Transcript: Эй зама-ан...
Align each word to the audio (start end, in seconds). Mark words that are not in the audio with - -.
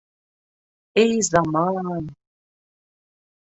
Эй 1.01 1.13
зама-ан... 1.29 2.05